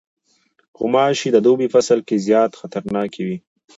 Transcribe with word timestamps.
غوماشې 0.77 1.29
د 1.31 1.37
دوبی 1.45 1.67
فصل 1.73 1.99
کې 2.07 2.15
زیاته 2.25 2.55
خطرناکې 2.61 3.21
وي. 3.27 3.37